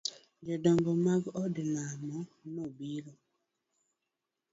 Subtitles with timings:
[0.45, 2.17] Jodongo mag odlamo
[2.53, 3.13] no biro.